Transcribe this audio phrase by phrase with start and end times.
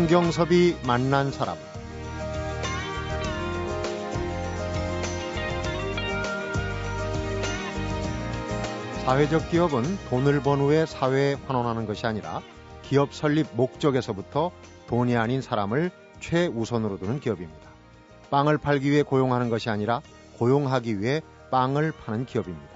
[0.00, 1.58] 성경섭이 만난 사람
[9.04, 12.40] 사회적 기업은 돈을 번 후에 사회에 환원하는 것이 아니라
[12.80, 14.52] 기업 설립 목적에서부터
[14.86, 15.90] 돈이 아닌 사람을
[16.20, 17.68] 최우선으로 두는 기업입니다.
[18.30, 20.00] 빵을 팔기 위해 고용하는 것이 아니라
[20.38, 21.20] 고용하기 위해
[21.50, 22.70] 빵을 파는 기업입니다.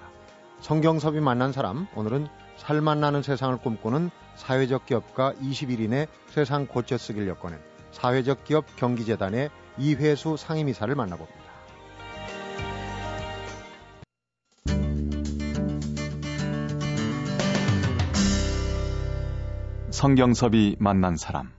[0.60, 7.58] 성경섭이 만난 사람, 오늘은 살맛 나는 세상을 꿈꾸는 사회적 기업가 21인의 세상 고쳐쓰기를 엮어낸
[7.92, 11.44] 사회적 기업 경기재단의 이회수 상임이사를 만나봅니다.
[19.90, 21.52] 성경섭이 만난 사람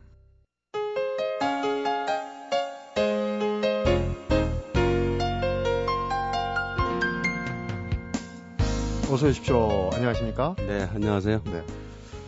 [9.15, 9.91] 어서 오십시오.
[9.93, 10.57] 안녕하십니까?
[10.67, 11.41] 네, 안녕하세요.
[11.45, 11.63] 네.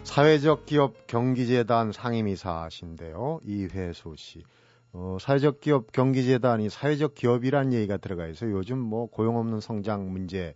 [0.06, 3.42] 사회적 기업 경기재단 상임이사신데요.
[3.44, 4.42] 이회수 씨.
[4.94, 8.54] 어, 사회적 기업 경기재단이 사회적 기업이라는 얘기가 들어가 있어요.
[8.56, 10.56] 요즘 뭐 고용 없는 성장 문제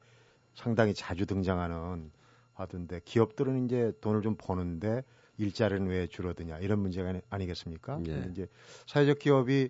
[0.56, 2.12] 상당히 자주 등장하는
[2.54, 5.04] 하던데 기업들은 이제 돈을 좀 버는데
[5.38, 8.00] 일자리는 왜 줄어드냐 이런 문제가 아니겠습니까?
[8.08, 8.26] 예.
[8.32, 8.48] 이제
[8.88, 9.68] 사회적 기업이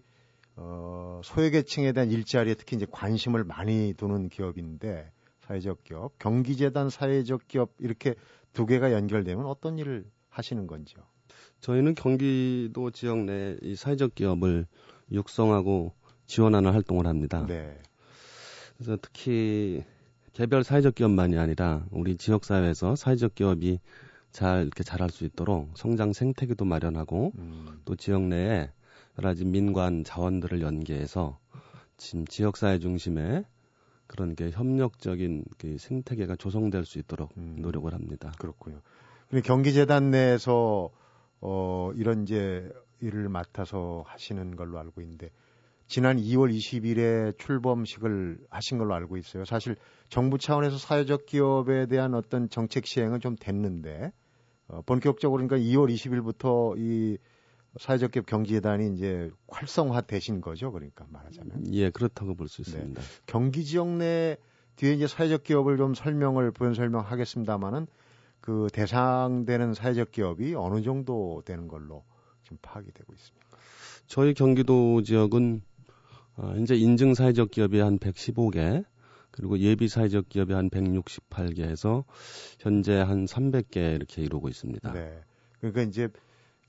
[0.57, 5.11] 어, 소외계층에 대한 일자리에 특히 이제 관심을 많이 두는 기업인데
[5.51, 8.15] 사회적 기업, 경기재단 사회적 기업 이렇게
[8.53, 11.03] 두 개가 연결되면 어떤 일을 하시는 건지요?
[11.59, 14.65] 저희는 경기도 지역 내 이 사회적 기업을
[15.11, 15.93] 육성하고
[16.25, 17.45] 지원하는 활동을 합니다.
[17.47, 17.77] 네.
[18.77, 19.83] 그래서 특히
[20.33, 23.79] 개별 사회적 기업만이 아니라 우리 지역 사회에서 사회적 기업이
[24.31, 28.69] 잘 이렇게 잘할 수 있도록 성장 생태계도 마련하고 음, 또 지역 내에
[29.17, 31.37] 여러 가지 민관 자원들을 연계해서
[31.97, 33.43] 지금 지역 사회 중심의
[34.11, 37.55] 그런 게 협력적인 그 생태계가 조성될 수 있도록 음.
[37.59, 38.33] 노력을 합니다.
[38.39, 38.81] 그렇군요.
[39.29, 40.89] 근데 경기재단 내에서
[41.39, 45.29] 어, 이런 이제 일을 맡아서 하시는 걸로 알고 있는데
[45.87, 49.45] 지난 2월 20일에 출범식을 하신 걸로 알고 있어요.
[49.45, 49.77] 사실
[50.09, 54.11] 정부 차원에서 사회적 기업에 대한 어떤 정책 시행은 좀 됐는데
[54.67, 57.17] 어, 본격적으로 그러니까 2월 20일부터 이
[57.79, 60.71] 사회적 기업 경기재단이 이제 활성화 되신 거죠.
[60.71, 62.71] 그러니까 말하자면 예, 그렇다고 볼수 네.
[62.71, 63.01] 있습니다.
[63.25, 64.37] 경기 지역 내
[64.75, 67.87] 뒤에 이제 사회적 기업을 좀 설명을 부연 설명하겠습니다만은
[68.41, 72.03] 그 대상되는 사회적 기업이 어느 정도 되는 걸로
[72.43, 73.47] 지금 파악이 되고 있습니다.
[74.07, 75.61] 저희 경기도 지역은
[76.37, 78.83] 어, 현재 인증 사회적 기업이 한 115개,
[79.31, 82.03] 그리고 예비 사회적 기업이 한 168개에서
[82.59, 84.91] 현재 한 300개 이렇게 이루고 있습니다.
[84.91, 85.21] 네.
[85.59, 86.09] 그러니까 이제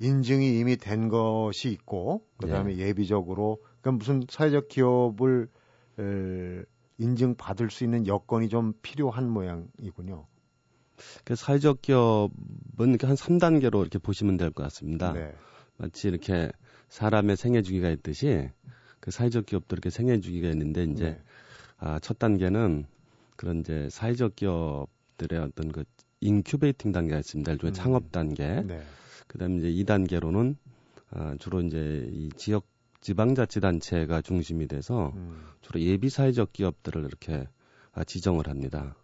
[0.03, 5.49] 인증이 이미 된 것이 있고 그다음에 예 비적으로 그러니까 무슨 사회적 기업을
[5.99, 6.63] 에,
[6.99, 10.27] 인증 받을 수 있는 여건이 좀 필요한 모양이군요.
[11.25, 12.31] 그 사회적 기업은
[12.89, 15.13] 이렇게 한 3단계로 이렇게 보시면 될 것 같습니다.
[15.13, 15.33] 네.
[15.77, 16.51] 마치 이렇게
[16.89, 18.51] 사람의 생애 주기가 있듯이
[19.01, 21.21] 그 사회적 기업도 이렇게 생애 주기가 있는데 이제 네.
[21.79, 22.87] 아, 첫 단계는
[23.37, 25.85] 그런 이제 사회적 기업들의 어떤 그
[26.21, 27.53] incubating 단계가 있습니다.
[27.53, 27.75] 일종의 음.
[27.75, 28.63] 창업 단계.
[28.63, 28.83] 네.
[29.27, 30.57] 그다음에 이제 2단계로는
[31.11, 32.67] 아, 주로 이제 이 지역
[33.01, 35.43] 지방자치단체가 중심이 돼서 음.
[35.61, 37.49] 주로 예비 사회적 기업들을 이렇게
[37.93, 38.95] 아, 지정을 합니다.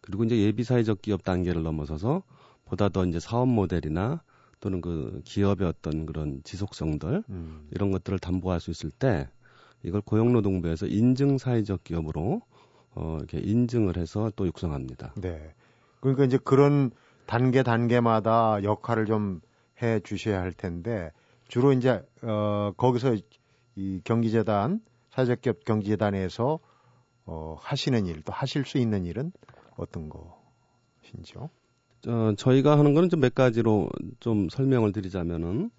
[0.00, 2.22] 그리고 이제 예비 사회적 기업 단계를 넘어서서
[2.66, 4.22] 보다 더 이제 사업 모델이나
[4.60, 7.68] 또는 그 기업의 어떤 그런 지속성들 음.
[7.70, 9.28] 이런 것들을 담보할 수 있을 때
[9.82, 12.42] 이걸 고용노동부에서 인증 사회적 기업으로
[12.94, 15.14] 어 이렇게 인증을 해서 또 육성합니다.
[15.16, 15.54] 네.
[16.00, 16.90] 그러니까 이제 그런
[17.26, 19.40] 단계 단계마다 역할을 좀
[19.82, 21.10] 해 주셔야 할 텐데
[21.48, 23.16] 주로 이제 어 거기서
[23.76, 24.80] 이 경기재단
[25.10, 26.58] 사회적 기업 경기재단에서
[27.26, 29.32] 어 하시는 일 또 하실 수 있는 일은
[29.76, 31.50] 어떤 것인지요?
[32.06, 33.88] 어, 저희가 하는 거는 좀 몇 가지로
[34.20, 35.70] 좀 설명을 드리자면은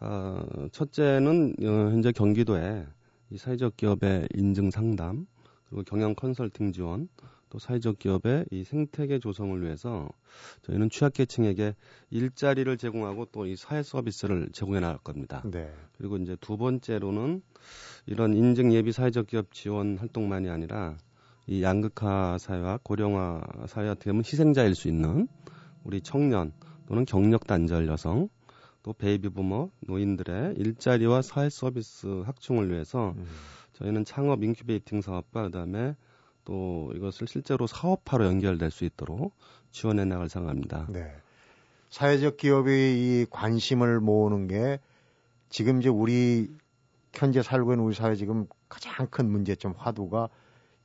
[0.00, 2.86] 아, 첫째는 어, 현재 경기도에
[3.30, 5.26] 이 사회적 기업의 인증 상담
[5.68, 7.08] 그리고 경영 컨설팅 지원
[7.50, 10.08] 또 사회적 기업의 이 생태계 조성을 위해서
[10.62, 11.74] 저희는 취약계층에게
[12.10, 15.42] 일자리를 제공하고 또 이 사회 서비스를 제공해 나갈 겁니다.
[15.50, 15.72] 네.
[15.96, 17.40] 그리고 이제 두 번째로는
[18.06, 20.96] 이런 인증 예비 사회적 기업 지원 활동만이 아니라
[21.46, 25.28] 이 양극화 사회와 고령화 사회 어떻게 보면 희생자일 수 있는
[25.84, 26.52] 우리 청년
[26.86, 28.28] 또는 경력 단절 여성
[28.82, 33.26] 또 베이비 부머 노인들의 일자리와 사회 서비스 확충을 위해서 음.
[33.74, 35.94] 저희는 창업 incubating 사업과 그다음에
[36.48, 39.34] 또 이것을 실제로 사업화로 연결될 수 있도록
[39.70, 40.86] 지원해 나갈 생각합니다.
[40.88, 41.12] 네.
[41.90, 44.80] 사회적 기업이 이 관심을 모으는 게
[45.50, 46.48] 지금 이제 우리
[47.12, 50.30] 현재 살고 있는 우리 사회 지금 가장 큰 문제점 화두가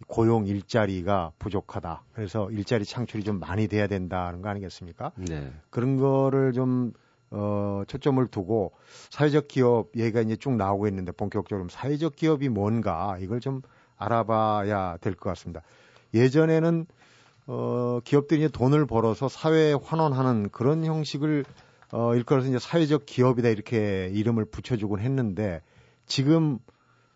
[0.07, 2.03] 고용 일자리가 부족하다.
[2.13, 5.13] 그래서 일자리 창출이 좀 많이 돼야 된다는 거 아니겠습니까?
[5.15, 5.49] 네.
[5.69, 6.91] 그런 거를 좀
[7.31, 8.73] 어, 초점을 두고
[9.11, 13.61] 사회적 기업 얘기가 이제 쭉 나오고 있는데 본격적으로 사회적 기업이 뭔가 이걸 좀
[13.97, 15.61] 알아봐야 될 것 같습니다.
[16.13, 16.85] 예전에는
[17.47, 21.45] 어, 기업들이 이제 돈을 벌어서 사회에 환원하는 그런 형식을
[21.91, 25.61] 어, 일컬어서 이제 사회적 기업이다 이렇게 이름을 붙여주곤 했는데
[26.05, 26.59] 지금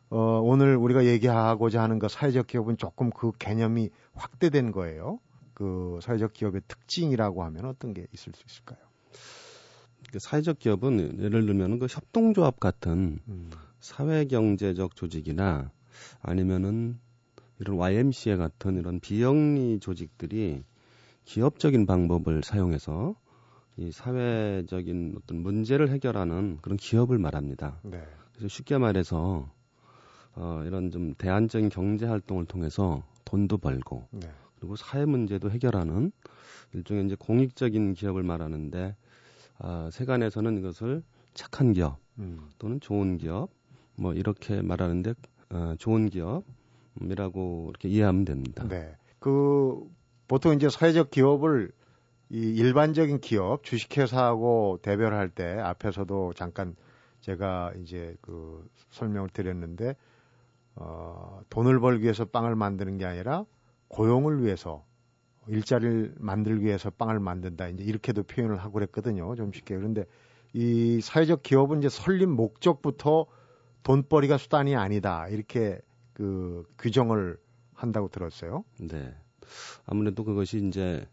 [0.09, 5.19] 어, 오늘 우리가 얘기하고자 하는 그 사회적 기업은 조금 그 개념이 확대된 거예요.
[5.53, 8.77] 그 사회적 기업의 특징이라고 하면 어떤 게 있을 수 있을까요?
[10.12, 13.50] 그 사회적 기업은 예를 들면 그 협동조합 같은 음.
[13.80, 15.71] 사회경제적 조직이나
[16.21, 16.99] 아니면은
[17.59, 20.63] 이런 YMCA 같은 이런 비영리 조직들이
[21.25, 23.15] 기업적인 방법을 사용해서
[23.77, 27.79] 이 사회적인 어떤 문제를 해결하는 그런 기업을 말합니다.
[27.83, 28.01] 네.
[28.33, 29.49] 그래서 쉽게 말해서
[30.35, 34.29] 어, 이런 좀 대안적인 경제 활동을 통해서 돈도 벌고 네.
[34.59, 36.11] 그리고 사회 문제도 해결하는
[36.73, 38.95] 일종의 이제 공익적인 기업을 말하는데
[39.59, 41.03] 아, 세간에서는 이것을
[41.33, 42.49] 착한 기업 음.
[42.57, 43.49] 또는 좋은 기업
[43.95, 45.13] 뭐 이렇게 말하는데
[45.49, 48.65] 어, 좋은 기업이라고 이렇게 이해하면 됩니다.
[48.67, 48.95] 네.
[49.19, 49.89] 그
[50.27, 51.71] 보통 이제 사회적 기업을
[52.29, 56.75] 이 일반적인 기업 주식회사하고 대별할 때 앞에서도 잠깐
[57.21, 59.95] 제가 이제 그 설명을 드렸는데
[60.75, 63.45] 어, 돈을 벌기 위해서 빵을 만드는 게 아니라
[63.88, 64.85] 고용을 위해서
[65.47, 67.69] 일자리를 만들기 위해서 빵을 만든다.
[67.69, 69.33] 이제 이렇게도 표현을 하고 그랬거든요.
[69.35, 69.75] 좀 쉽게.
[69.75, 70.05] 그런데
[70.53, 73.25] 이 사회적 기업은 이제 설립 목적부터
[73.83, 75.27] 돈벌이가 수단이 아니다.
[75.27, 75.79] 이렇게
[76.13, 77.38] 그 규정을
[77.74, 78.63] 한다고 들었어요.
[78.79, 79.13] 네.
[79.85, 81.07] 아무래도 그것이 이제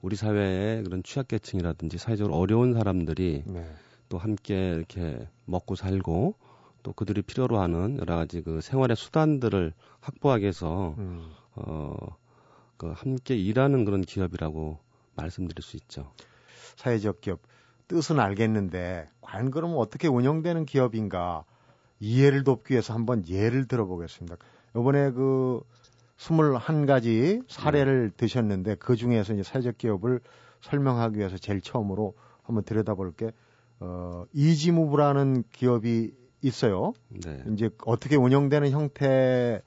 [0.00, 3.70] 우리 사회의 그런 취약계층이라든지 사회적으로 어려운 사람들이 네.
[4.08, 6.34] 또 함께 이렇게 먹고 살고
[6.82, 11.30] 또 그들이 필요로 하는 여러 가지 그 생활의 수단들을 확보하기 위해서 음.
[11.54, 11.96] 어,
[12.76, 14.78] 그 함께 일하는 그런 기업이라고
[15.16, 16.12] 말씀드릴 수 있죠.
[16.76, 17.40] 사회적 기업
[17.88, 21.44] 뜻은 알겠는데 과연 그러면 어떻게 운영되는 기업인가
[22.00, 24.36] 이해를 돕기 위해서 한번 예를 들어보겠습니다.
[24.76, 25.60] 이번에 그
[26.18, 28.16] 21가지 사례를 네.
[28.16, 30.20] 드셨는데 그 중에서 이제 사회적 기업을
[30.60, 33.30] 설명하기 위해서 제일 처음으로 한번 들여다볼 게
[33.80, 36.12] 어, 이지무브라는 기업이
[36.42, 36.92] 있어요.
[37.08, 37.42] 네.
[37.52, 39.62] 이제 어떻게 운영되는 형태를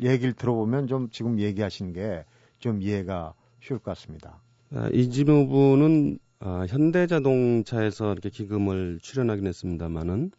[0.00, 2.24] 얘기를 들어보면 좀 지금 얘기하신 게
[2.58, 4.40] 좀 이해가 쉬울 것 같습니다.
[4.72, 10.30] 아, 이지무브는 아, 현대자동차에서 이렇게 기금을 출연하긴 했습니다만은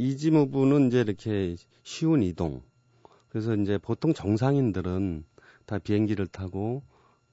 [0.00, 2.62] 이지무브는 이제 이렇게 쉬운 이동.
[3.28, 5.24] 그래서 이제 보통 정상인들은
[5.66, 6.82] 다 비행기를 타고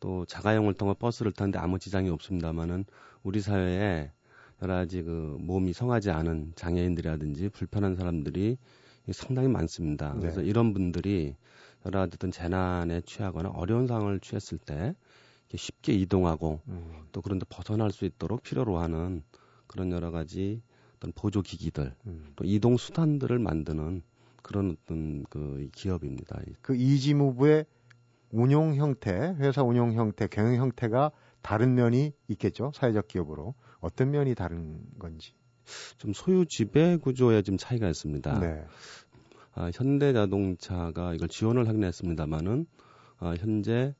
[0.02, 2.84] 또 자가용을 통해 버스를 타는데 아무 지장이 없습니다만은
[3.24, 4.12] 우리 사회에
[4.62, 8.58] 여러 가지 그 몸이 성하지 않은 장애인들이라든지 불편한 사람들이
[9.14, 10.14] 상당히 많습니다.
[10.16, 10.19] 네.
[10.19, 11.38] 그래서 이런 분들이
[11.86, 14.94] 여러 가지 어떤 재난에 취하거나 어려운 상황을 취했을 때
[15.56, 17.08] 쉽게 이동하고 음.
[17.14, 19.24] 또 그런데 벗어날 수 있도록 필요로 하는
[19.68, 20.62] 그런 여러 가지
[20.97, 22.33] 어떤 보조 기기들 음.
[22.35, 24.01] 또 이동 수단들을 만드는
[24.41, 26.39] 그런 어떤 그 기업입니다.
[26.61, 27.65] 그 이지무브의
[28.31, 31.11] 운용 형태, 회사 운용 형태, 경영 형태가
[31.41, 32.71] 다른 면이 있겠죠.
[32.75, 33.55] 사회적 기업으로.
[33.79, 35.33] 어떤 면이 다른 건지.
[35.97, 38.39] 좀 소유 지배 구조에 좀 차이가 있습니다.
[38.39, 38.65] 네.
[39.53, 42.66] 아, 현대자동차가 이걸 지원을 하긴 했습니다만은
[43.19, 43.95] 아, 현재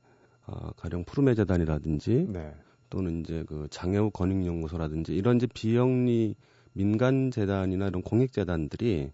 [0.46, 2.54] 아, 가령 푸르메 재단이라든지 네.
[2.90, 6.36] 또는 이제 그 장애우 권익연구소라든지 이런 이제 비영리
[6.78, 9.10] 민간 재단이나 이런 공익 재단들이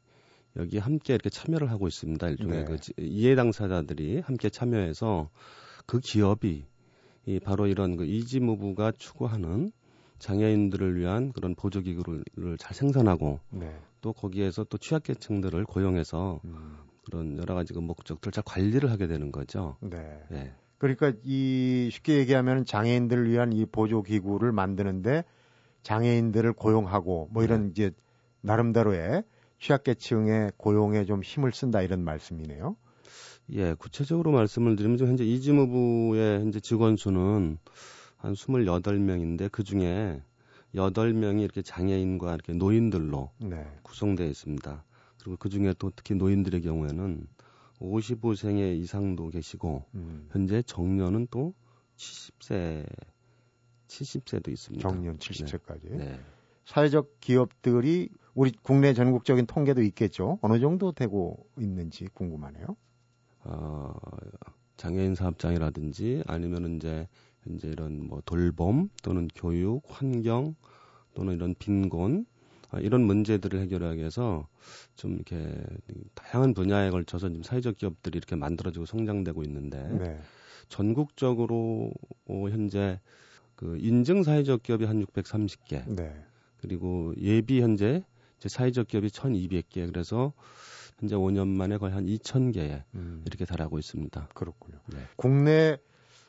[0.57, 2.29] 여기 함께 이렇게 참여를 하고 있습니다.
[2.29, 2.65] 일종의 네.
[2.67, 5.31] 그 이해 당사자들이 함께 참여해서
[5.87, 6.67] 그 기업이
[7.25, 9.73] 이 바로 이런 그 이지무브가 추구하는
[10.19, 13.75] 장애인들을 위한 그런 보조기구를 잘 생산하고 네.
[14.03, 16.77] 또 거기에서 또 취약계층들을 고용해서 음.
[17.07, 19.79] 그런 여러 가지 그 목적들을 잘 관리를 하게 되는 거죠.
[19.81, 20.23] 네.
[20.29, 20.53] 네.
[20.77, 25.25] 그러니까 이 쉽게 얘기하면 장애인들을 위한 이 보조기구를 만드는데
[25.85, 27.69] 장애인들을 고용하고 뭐 이런 네.
[27.71, 27.91] 이제
[28.41, 29.23] 나름대로의
[29.61, 32.77] 취약계층의 고용에 좀 힘을 쓴다 이런 말씀이네요.
[33.53, 37.59] 예, 구체적으로 말씀을 드리면 현재 이지무부의 현재 직원 수는
[38.17, 40.23] 한 28명인데 그 중에
[40.75, 43.65] 8명이 이렇게 장애인과 이렇게 노인들로 네.
[43.83, 44.85] 구성되어 있습니다.
[45.21, 47.27] 그리고 그 중에 또 특히 노인들의 경우에는
[47.81, 50.29] 55세 이상도 계시고 음.
[50.33, 51.55] 현재 정년은 또
[51.97, 52.87] 70세
[53.89, 54.89] 70세도 있습니다.
[54.89, 55.91] 정년 70세까지.
[55.91, 55.97] 네.
[55.97, 56.21] 네.
[56.65, 60.39] 사회적 기업들이 우리 국내 전국적인 통계도 있겠죠.
[60.43, 62.77] 어느 정도 되고 있는지 궁금하네요.
[63.45, 63.95] 어,
[64.77, 67.07] 장애인 사업장이라든지 아니면 이제
[67.47, 70.55] 이제 이런 뭐 돌봄 또는 교육, 환경
[71.15, 72.27] 또는 이런 빈곤
[72.71, 74.49] 아, 이런 문제들을 해결하기 위해서
[74.97, 75.55] 좀 이렇게
[76.15, 80.19] 다양한 분야에 걸쳐서 지금 사회적 기업들이 이렇게 만들어지고 성장되고 있는데 네.
[80.69, 81.93] 전국적으로
[82.27, 82.99] 어, 현재
[83.57, 85.89] 그 인증 사회적 기업이 한 630개.
[85.89, 86.15] 네.
[86.59, 88.03] 그리고 예비 현재
[88.39, 90.33] 이제 사회적 기업이 1,200개 그래서
[90.99, 93.23] 현재 5년 만에 거의 한 2,000개에 음.
[93.27, 94.29] 이렇게 달하고 있습니다.
[94.35, 94.79] 그렇군요.
[94.87, 94.99] 네.
[95.17, 95.79] 국내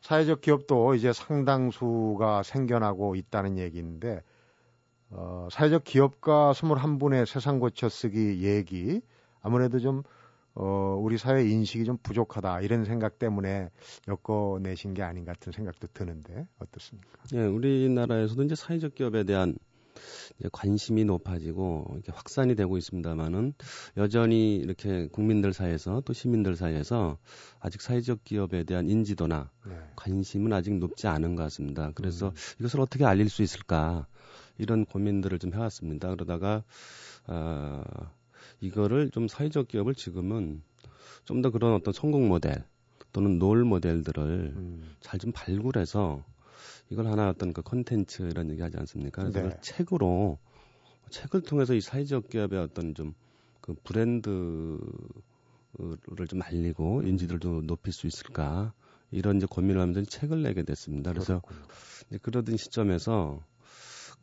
[0.01, 4.22] 사회적 기업도 이제 상당수가 생겨나고 있다는 얘기인데
[5.10, 9.01] 어, 사회적 기업가 21분의 세상 고쳐 쓰기 얘기
[9.41, 10.03] 아무래도 좀
[10.55, 13.69] 어, 우리 사회 인식이 좀 부족하다 이런 생각 때문에
[14.07, 17.24] 엮어내신 게 아닌 같은 생각도 드는데 어떻습니까?
[17.33, 19.57] 예, 우리나라에서도 이제 사회적 기업에 대한
[20.39, 23.53] 이제 관심이 높아지고 이렇게 확산이 되고 있습니다만은
[23.97, 27.17] 여전히 이렇게 국민들 사이에서 또 시민들 사이에서
[27.59, 29.77] 아직 사회적 기업에 대한 인지도나 네.
[29.95, 31.91] 관심은 아직 높지 않은 것 같습니다.
[31.95, 32.33] 그래서 음.
[32.59, 34.07] 이것을 어떻게 알릴 수 있을까
[34.57, 36.09] 이런 고민들을 좀 해왔습니다.
[36.09, 36.63] 그러다가
[37.27, 37.83] 어,
[38.62, 40.62] 이거를 좀 사회적 기업을 지금은
[41.25, 42.63] 좀 더 그런 어떤 성공 모델
[43.12, 44.95] 또는 롤 모델들을 음.
[45.01, 46.24] 잘좀 발굴해서
[46.89, 49.24] 이걸 하나 어떤 그 컨텐츠 이런 얘기 하지 않습니까?
[49.24, 49.57] 그래서 네.
[49.62, 50.38] 책으로
[51.09, 53.13] 책을 통해서 이 사회적 기업의 어떤 좀
[53.65, 54.77] 그 브랜드를
[56.29, 58.74] 좀 알리고 인지도를 좀 높일 수 있을까
[59.09, 61.12] 이런 이제 고민을 하면서 책을 내게 됐습니다.
[61.12, 61.41] 그래서
[62.07, 63.43] 이제 그러던 시점에서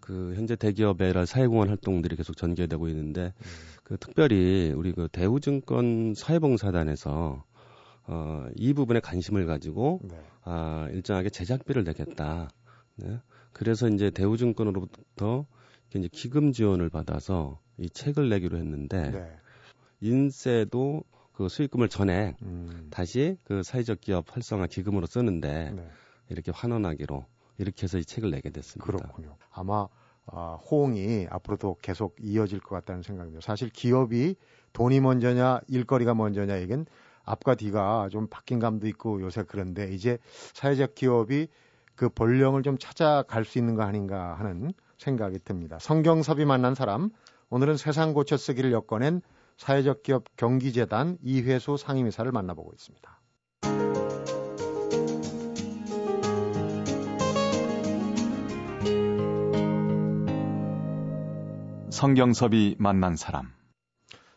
[0.02, 3.50] 그 현재 대기업의 사회공헌 활동들이 계속 전개되고 있는데 음.
[3.84, 7.44] 그 특별히 우리 그 대우증권 사회봉사단에서
[8.08, 10.20] 어, 이 부분에 관심을 가지고 네.
[10.42, 12.50] 아, 일정하게 제작비를 내겠다.
[12.96, 13.20] 네.
[13.52, 15.46] 그래서 이제 대우증권으로부터
[15.94, 19.36] 이제 기금 지원을 받아서 이 책을 내기로 했는데 네.
[20.00, 22.88] 인세도 그 수익금을 전액 음.
[22.90, 25.88] 다시 그 사회적 기업 활성화 기금으로 쓰는데 네.
[26.28, 27.24] 이렇게 환원하기로
[27.62, 28.84] 이렇게 해서 이 책을 내게 됐습니다.
[28.84, 29.36] 그렇군요.
[29.50, 29.88] 아마
[30.26, 33.40] 어, 호응이 앞으로도 계속 이어질 것 같다는 생각입니다.
[33.40, 34.36] 사실 기업이
[34.72, 36.86] 돈이 먼저냐 일거리가 먼저냐 이건
[37.24, 40.18] 앞과 뒤가 좀 바뀐 감도 있고 요새 그런데 이제
[40.54, 41.48] 사회적 기업이
[41.94, 45.78] 그 본령을 좀 찾아갈 수 있는 거 아닌가 하는 생각이 듭니다.
[45.78, 47.10] 성경섭이 만난 사람
[47.50, 49.20] 오늘은 세상 고쳐 쓰기를 엮어낸
[49.56, 53.20] 사회적 기업 경기재단 이회수 상임이사를 만나보고 있습니다.
[62.02, 63.52] 성경섭이 만난 사람.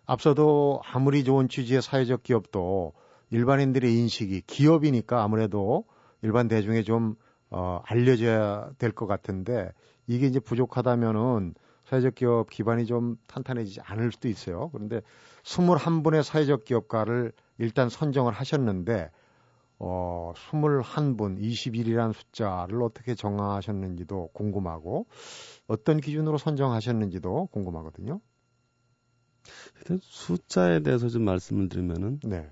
[0.05, 2.93] 앞서도 아무리 좋은 취지의 사회적 기업도
[3.31, 5.85] 일반인들의 인식이 기업이니까 아무래도
[6.21, 7.15] 일반 대중에 좀
[7.49, 9.71] 어, 알려져야 될 것 같은데
[10.05, 11.55] 이게 이제 부족하다면은
[11.85, 14.69] 사회적 기업 기반이 좀 탄탄해지지 않을 수도 있어요.
[14.69, 15.01] 그런데
[15.41, 19.09] 21분의 사회적 기업가를 일단 선정을 하셨는데
[19.77, 25.07] 어, 21분, 21이라는 숫자를 어떻게 정하셨는지도 궁금하고
[25.67, 28.21] 어떤 기준으로 선정하셨는지도 궁금하거든요.
[29.77, 32.49] 일단 숫자에 대해서 좀 말씀을 드리면은 네.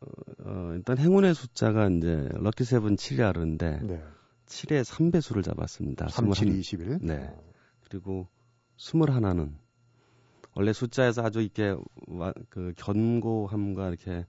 [0.00, 0.06] 어,
[0.44, 4.02] 어, 일단 행운의 숫자가 이제 럭키 세븐 7이 아르인데 네.
[4.46, 6.08] 7의 3배수를 잡았습니다.
[6.08, 6.98] 37, 21.
[7.02, 7.34] 네.
[7.88, 8.28] 그리고
[8.78, 9.54] 21는
[10.54, 11.74] 원래 숫자에서 아주 이렇게
[12.08, 14.26] 와, 그 견고함과 이렇게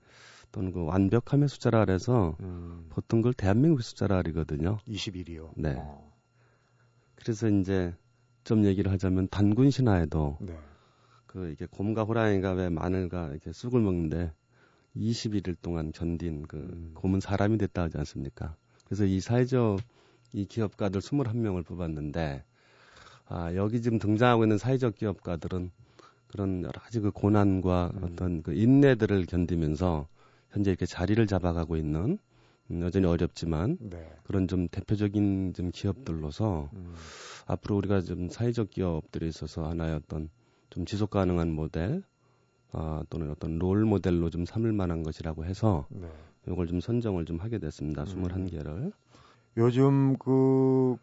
[0.54, 2.86] 또는 그 완벽함의 숫자라 그래서 음.
[2.90, 4.78] 보통 그걸 대한민국 숫자라 그러거든요.
[4.88, 5.50] 21이요.
[5.58, 5.76] 네.
[5.76, 6.14] 어.
[7.16, 7.94] 그래서 이제
[8.44, 10.56] 좀 얘기를 하자면 단군 신화에도 네.
[11.26, 14.32] 그 이게 곰과 호랑이가 왜 마늘과 이렇게 쑥을 먹는데
[14.96, 16.92] 21일 동안 견딘 그 음.
[16.94, 18.56] 곰은 사람이 됐다 하지 않습니까?
[18.86, 19.80] 그래서 이 사회적
[20.34, 22.44] 이 기업가들 21명을 뽑았는데
[23.26, 25.72] 아, 여기 지금 등장하고 있는 사회적 기업가들은
[26.28, 28.04] 그런 여러 가지 그 고난과 음.
[28.04, 30.13] 어떤 그 인내들을 견디면서
[30.54, 32.20] 현재 이렇게 자리를 잡아가고 있는
[32.72, 34.08] 음, 여전히 어렵지만 네.
[34.24, 36.94] 그런 좀 대표적인 좀 기업들로서 음.
[37.48, 40.30] 앞으로 우리가 좀 사회적 기업들에 있어서 하나의 어떤
[40.70, 42.04] 좀 지속 가능한 모델
[42.72, 46.08] 어, 또는 어떤 롤 모델로 좀 삼을 만한 것이라고 해서 네.
[46.48, 48.04] 이걸 좀 선정을 좀 하게 됐습니다.
[48.04, 48.24] 음.
[48.24, 48.92] 21개를.
[49.58, 50.98] 요즘 그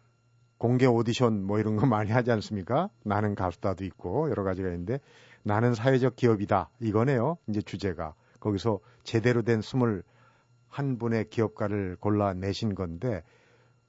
[0.57, 2.89] 공개 오디션 뭐 이런 거 많이 하지 않습니까?
[3.03, 4.99] 나는 가수다도 있고 여러 가지가 있는데
[5.43, 6.69] 나는 사회적 기업이다.
[6.79, 7.37] 이거네요.
[7.49, 8.13] 이제 주제가.
[8.41, 10.03] 거기서 제대로 된 스물
[10.67, 13.23] 한 분의 기업가를 골라내신 건데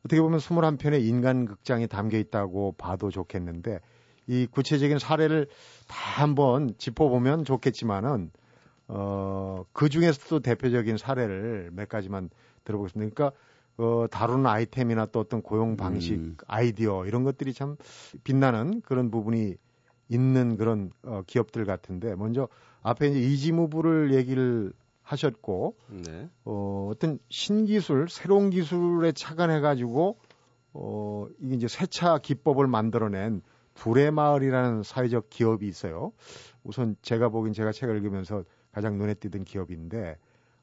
[0.05, 3.81] 어떻게 보면 스물한 편의 인간 극장이 담겨 있다고 봐도 좋겠는데
[4.29, 5.49] 이 구체적인 사례를
[5.89, 8.31] 다 한번 짚어보면 좋겠지만은
[8.89, 12.31] 어, 그 중에서도 대표적인 사례를 몇 가지만
[12.65, 13.15] 들어보겠습니다.
[13.15, 13.37] 그러니까
[13.79, 16.37] 어, 다루는 아이템이나 또 어떤 고용 방식, 음.
[16.47, 17.77] 아이디어 이런 것들이 참
[18.23, 19.57] 빛나는 그런 부분이
[20.09, 22.49] 있는 그런 어, 기업들 같은데 먼저
[22.83, 24.73] 앞에 이제 이지무부를 얘기를
[25.03, 26.29] 하셨고 네.
[26.45, 30.19] 어, 어떤 신기술, 새로운 기술에 착안해 가지고
[30.73, 33.43] 어, 이게 이제 세차 기법을 만들어낸
[33.75, 36.13] 불의 마을이라는 사회적 기업이 있어요.
[36.63, 40.19] 우선 제가 보긴 제가 책을 읽으면서 가장 눈에 띄던 기업인데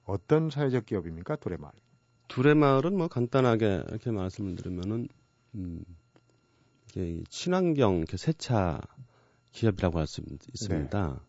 [0.06, 1.36] 어떤 사회적 기업입니까?
[1.38, 1.72] 둘의 마을.
[2.28, 5.08] 둘의 마을은 뭐 간단하게 이렇게 말씀을 드리면은
[5.56, 5.84] 음,
[6.92, 8.82] 이게 친환경 세차
[9.52, 10.22] 기업이라고 할 수
[10.54, 11.08] 있습니다.
[11.08, 11.29] 네.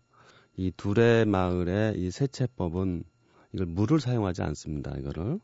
[0.57, 3.04] 이 두레 마을의 이 세채법은
[3.52, 4.97] 이걸 물을 사용하지 않습니다.
[4.99, 5.40] 이거를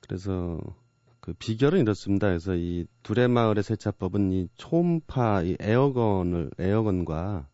[0.00, 0.60] 그래서
[1.20, 2.28] 그 비결은 이렇습니다.
[2.28, 7.48] 그래서 이 두레 마을의 세차법은 이 초음파 이 에어건을 에어건과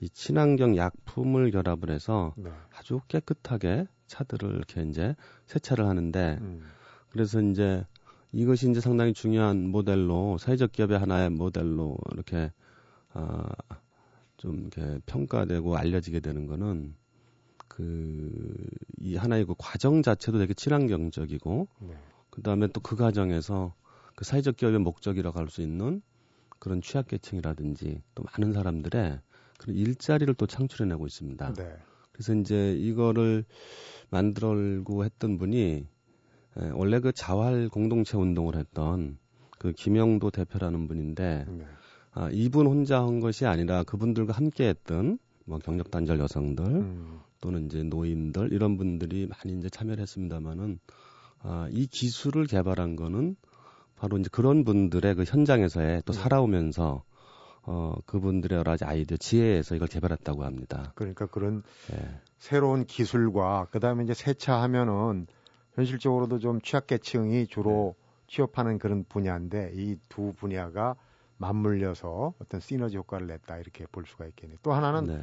[0.00, 2.50] 이 친환경 약품을 결합을 해서 네.
[2.76, 5.14] 아주 깨끗하게 차들을 이렇게 이제
[5.46, 6.64] 세차를 하는데 음.
[7.10, 7.84] 그래서 이제
[8.32, 12.50] 이것이 이제 상당히 중요한 모델로 사회적 기업의 하나의 모델로 이렇게
[13.12, 13.44] 아,
[14.40, 16.94] 좀 이렇게 평가되고 알려지게 되는 거는
[17.68, 18.30] 그
[19.00, 21.94] 이 하나의 그 과정 자체도 되게 친환경적이고 네.
[22.30, 23.74] 그다음에 또 그 과정에서
[24.14, 26.02] 그 사회적 기업의 목적이라고 할 수 있는
[26.58, 29.20] 그런 취약계층이라든지 또 많은 사람들의
[29.58, 31.54] 그런 일자리를 또 창출해내고 있습니다.
[31.54, 31.76] 네.
[32.12, 33.44] 그래서 이제 이거를
[34.10, 35.86] 만들고 했던 분이
[36.58, 39.18] 에, 원래 그 자활 공동체 운동을 했던
[39.58, 41.64] 그 김영도 대표라는 분인데 네.
[42.12, 47.20] 아, 이분 혼자 한 것이 아니라 그분들과 함께 했던 뭐 경력 단절 여성들 음.
[47.40, 50.78] 또는 이제 노인들 이런 분들이 많이 이제 참여를 했습니다마는
[51.42, 53.36] 아, 이 기술을 개발한 거는
[53.96, 56.18] 바로 이제 그런 분들의 그 현장에서의 또 네.
[56.20, 57.02] 살아오면서
[57.62, 60.92] 어, 그분들의 여러 가지 아이디어, 지혜에서 이걸 개발했다고 합니다.
[60.94, 62.20] 그러니까 그런 네.
[62.38, 65.26] 새로운 기술과 그다음에 이제 세차하면은
[65.74, 68.06] 현실적으로도 좀 취약계층이 주로 네.
[68.28, 70.96] 취업하는 그런 분야인데 이 두 분야가
[71.40, 74.58] 맞물려서 어떤 시너지 효과를 냈다 이렇게 볼 수가 있겠네요.
[74.62, 75.18] 또 하나는 네.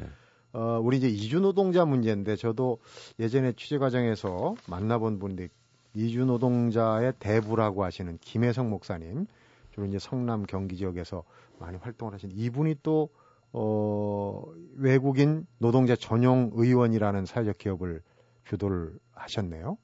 [0.54, 2.80] 어, 우리 이제 이주 노동자 문제인데 저도
[3.20, 5.50] 예전에 취재 과정에서 만나본 분인데
[5.94, 9.28] 이주 노동자의 대부라고 하시는 김혜성 목사님
[9.72, 11.24] 주로 이제 성남 경기 지역에서
[11.60, 13.10] 많이 활동을 하신 이분이 또
[13.54, 14.44] 어,
[14.76, 18.02] 외국인 노동자 전용 의원이라는 사회적 기업을
[18.46, 19.78] 주도를 하셨네요.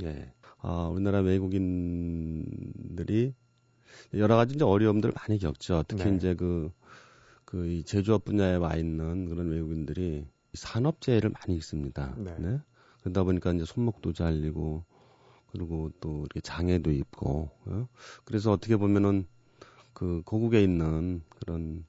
[0.00, 0.32] 네.
[0.60, 2.44] 아, 우리나라 외국인들이
[4.14, 5.84] 여러 가지 이제 어려움들을 많이 겪죠.
[5.86, 6.16] 특히 네.
[6.16, 6.70] 이제 그,
[7.44, 12.16] 그, 이 제조업 분야에 와 있는 그런 외국인들이 산업재해를 많이 있습니다.
[12.18, 12.36] 네.
[12.38, 12.60] 네?
[13.02, 14.84] 그러다 보니까 이제 손목도 잘리고,
[15.52, 17.88] 그리고 또 이렇게 장애도 있고, 어?
[18.24, 19.26] 그래서 어떻게 보면은
[19.92, 21.84] 그 고국에 있는 그런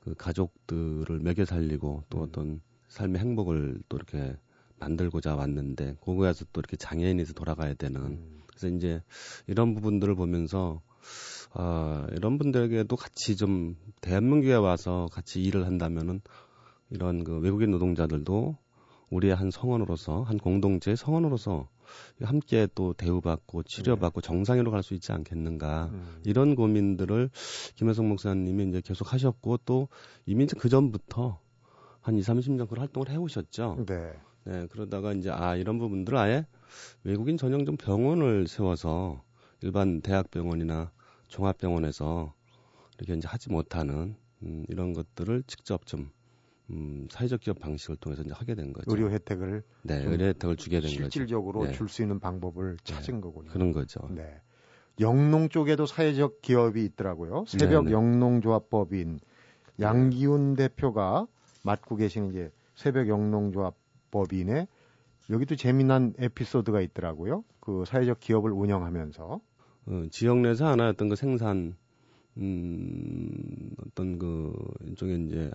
[0.00, 2.22] 그 가족들을 먹여 살리고 또 음.
[2.22, 4.36] 어떤 삶의 행복을 또 이렇게
[4.78, 8.42] 만들고자 왔는데 고국에서 또 이렇게 장애인에서 돌아가야 되는 음.
[8.46, 9.02] 그래서 이제
[9.46, 10.80] 이런 부분들을 보면서
[11.52, 16.20] 아, 이런 분들에게도 같이 좀 대한민국에 와서 같이 일을 한다면은
[16.90, 18.56] 이런 그 외국인 노동자들도
[19.10, 21.68] 우리의 한 성원으로서 한 공동체의 성원으로서
[22.22, 24.26] 함께 또 대우받고 치료받고 네.
[24.26, 26.20] 정상으로 갈 수 있지 않겠는가 음.
[26.24, 27.30] 이런 고민들을
[27.76, 29.88] 김혜성 목사님이 이제 계속 하셨고 또
[30.26, 31.40] 이미 그 전부터
[32.00, 33.84] 한 2, 30년 그런 활동을 해오셨죠.
[33.86, 34.12] 네.
[34.44, 34.66] 네.
[34.70, 36.46] 그러다가 이제 아 이런 부분들을 아예
[37.04, 39.22] 외국인 전용 좀 병원을 세워서
[39.62, 40.90] 일반 대학 병원이나
[41.28, 42.34] 종합병원에서
[42.98, 46.10] 이렇게 이제 하지 못하는 음, 이런 것들을 직접 좀
[46.70, 48.90] 음, 사회적 기업 방식을 통해서 이제 하게 된 거죠.
[48.90, 51.10] 의료 혜택을 네, 의료 혜택을 주게 된 실질적으로 거죠.
[51.10, 51.72] 실질적으로 네.
[51.72, 52.92] 줄수 있는 방법을 네.
[52.92, 53.50] 찾은 네, 거군요.
[53.50, 54.00] 그런 거죠.
[54.10, 54.40] 네.
[55.00, 57.44] 영농 쪽에도 사회적 기업이 있더라고요.
[57.46, 57.92] 새벽 네, 네.
[57.92, 59.20] 영농조합법인
[59.80, 61.26] 양기훈 대표가
[61.62, 64.66] 맡고 계시는 이제 새벽 영농조합법인에
[65.30, 67.44] 여기도 재미난 에피소드가 있더라고요.
[67.60, 69.40] 그 사회적 기업을 운영하면서
[69.88, 71.76] 어, 지역 내에서 하나였던 그 생산
[72.36, 74.52] 음, 어떤 그
[74.86, 75.50] 일종의 이제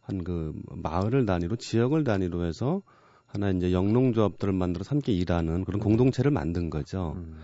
[0.00, 2.82] 한 그 마을을 단위로 지역을 단위로 해서
[3.26, 5.82] 하나 이제 영농조합들을 만들어서 함께 일하는 그런 음.
[5.82, 7.14] 공동체를 만든 거죠.
[7.16, 7.36] 음.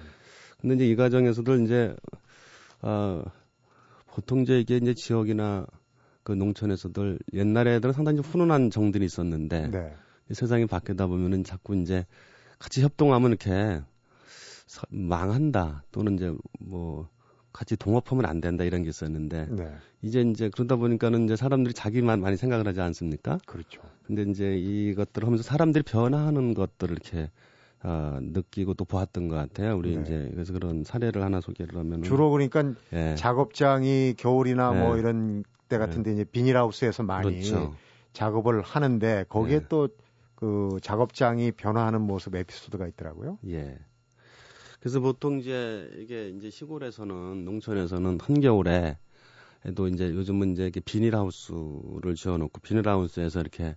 [0.60, 1.94] 근데 이제 이 과정에서도 이제
[2.80, 3.24] 아
[4.06, 5.66] 보통 이제 이게 이제 지역이나
[6.22, 9.96] 그 농촌에서들 옛날에들은 상당히 훈훈한 정들이 있었는데 네.
[10.30, 12.06] 세상이 바뀌다 보면은 자꾸 이제
[12.60, 13.82] 같이 협동하면 이렇게
[14.88, 17.08] 망한다 또는 이제 뭐
[17.52, 19.74] 같이 동업하면 안 된다 이런 게 있었는데 네.
[20.00, 23.38] 이제 이제 그러다 보니까는 이제 사람들이 자기만 많이 생각을 하지 않습니까?
[23.46, 23.82] 그렇죠.
[24.04, 27.30] 근데 이제 이것들을 하면서 사람들이 변화하는 것들을 이렇게
[27.84, 29.76] 어, 느끼고 또 보았던 것 같아요.
[29.76, 30.02] 우리 네.
[30.02, 33.14] 이제 그래서 그런 사례를 하나 소개를 하면 주로 그러니까 예.
[33.16, 34.80] 작업장이 겨울이나 네.
[34.80, 36.14] 뭐 이런 때 같은데 네.
[36.14, 37.74] 이제 비닐하우스에서 많이 그렇죠.
[38.12, 39.68] 작업을 하는데 거기에 네.
[39.68, 43.38] 또그 작업장이 변화하는 모습 에피소드가 있더라고요.
[43.48, 43.78] 예.
[44.82, 48.98] 그래서 보통 이제 이게 이제 시골에서는 농촌에서는 한겨울에
[49.76, 53.76] 도 이제 요즘은 이제 이렇게 비닐하우스를 지어놓고 비닐하우스에서 이렇게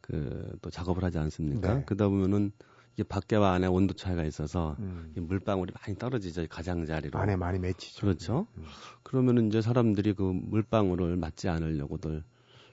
[0.00, 1.74] 그 또 작업을 하지 않습니까?
[1.74, 1.84] 네.
[1.84, 2.52] 그러다 보면은
[2.94, 5.12] 이게 밖에와 안에 온도 차이가 있어서 음.
[5.14, 8.00] 물방울이 많이 떨어지죠 가장자리로 안에 많이 맺히죠.
[8.00, 8.46] 그렇죠.
[8.56, 8.64] 음.
[9.02, 12.24] 그러면은 이제 사람들이 그 물방울을 맞지 않으려고들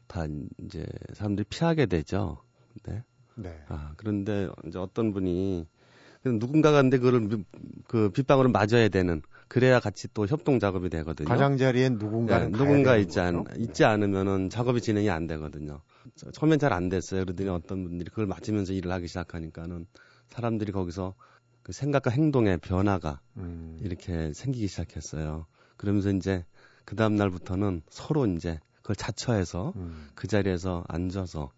[0.08, 0.26] 다
[0.64, 2.42] 이제 사람들이 피하게 되죠.
[2.84, 3.04] 네.
[3.36, 3.64] 네.
[3.68, 5.68] 아 그런데 이제 어떤 분이
[6.34, 7.44] 누군가가 근데 그걸
[7.88, 11.28] 그 빗방울을 맞아야 되는 그래야 같이 또 협동 작업이 되거든요.
[11.28, 15.82] 가장자리엔 누군가는 네, 누군가 있지 않 있지 않으면은 작업이 진행이 안 되거든요.
[16.34, 17.24] 처음엔 잘 안 됐어요.
[17.24, 19.86] 그러더니 어떤 분들이 그걸 맞으면서 일을 하기 시작하니까는
[20.30, 21.14] 사람들이 거기서
[21.64, 23.78] 그 생각과 행동의 변화가 음.
[23.82, 25.46] 이렇게 생기기 시작했어요.
[25.78, 26.46] 그러면서 이제
[26.86, 30.08] 그 다음 날부터는 서로 이제 그걸 자처해서 음.
[30.16, 31.52] 그 자리에서 앉아서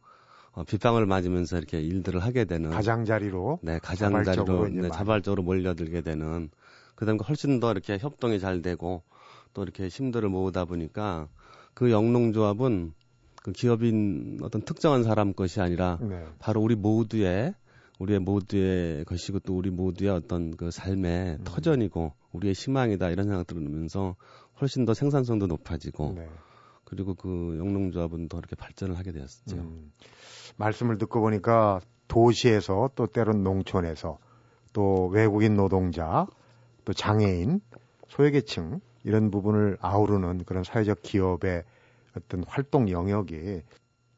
[0.51, 6.49] 어, 빗방울 맞으면서 이렇게 일들을 하게 되는 가장자리로 네 가장자리로 네, 자발적으로 몰려들게 되는
[6.95, 9.03] 그다음에 훨씬 더 이렇게 협동이 잘 되고
[9.53, 11.27] 또 이렇게 힘들을 모으다 보니까
[11.73, 12.93] 그 영농조합은
[13.41, 16.25] 그 기업인 어떤 특정한 사람 것이 아니라 네.
[16.39, 17.53] 바로 우리 모두의
[17.99, 21.43] 우리의 모두의 것이고 또 우리 모두의 어떤 그 삶의 음.
[21.43, 24.15] 터전이고 우리의 희망이다 이런 생각 들으면서
[24.61, 26.27] 훨씬 더 생산성도 높아지고 네.
[26.89, 29.57] 그리고 그 영농조합은 더 이렇게 발전을 하게 되었죠.
[29.57, 29.91] 음.
[30.57, 34.17] 말씀을 듣고 보니까 도시에서 또 때론 농촌에서
[34.73, 36.27] 또 외국인 노동자
[36.85, 37.61] 또 장애인
[38.07, 41.63] 소외계층 이런 부분을 아우르는 그런 사회적 기업의
[42.17, 43.61] 어떤 활동 영역이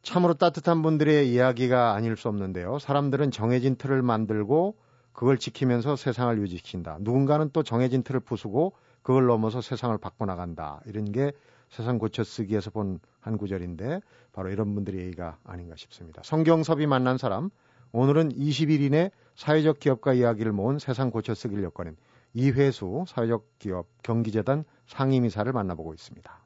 [0.02, 2.80] 참으로 따뜻한 분들의 이야기가 아닐 수 없는데요.
[2.80, 4.76] 사람들은 정해진 틀을 만들고
[5.14, 6.98] 그걸 지키면서 세상을 유지시킨다.
[7.02, 10.82] 누군가는 또 정해진 틀을 부수고 그걸 넘어서 세상을 바꿔나간다.
[10.86, 11.34] 이런 게
[11.72, 14.02] 세상 고쳐 쓰기에서 본 한 구절인데
[14.34, 16.22] 바로 이런 분들의 얘기가 아닌가 싶습니다.
[16.26, 17.50] 성경섭이 만난 사람
[17.94, 21.96] 오늘은 20일 이 사회적 기업가 이야기를 모은 세상 고쳐 쓰기를 엮어낸
[22.34, 26.42] 이회수 사회적 기업 경기재단 상임이사를 만나보고 있습니다.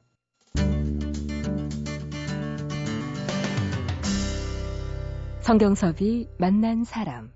[5.40, 7.30] 성경섭이 만난 사람.